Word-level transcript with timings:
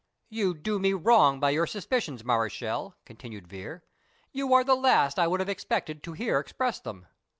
"You 0.29 0.55
do 0.55 0.79
me 0.79 0.93
wrong 0.93 1.39
by 1.39 1.51
your 1.51 1.67
suspicions, 1.67 2.23
Mareschal," 2.23 2.95
continued 3.05 3.47
Vere; 3.47 3.83
"you 4.31 4.51
are 4.51 4.63
the 4.63 4.73
last 4.73 5.19
I 5.19 5.27
would 5.27 5.41
have 5.41 5.47
expected 5.47 6.01
to 6.01 6.13
hear 6.13 6.39
express 6.39 6.79
them." 6.79 7.05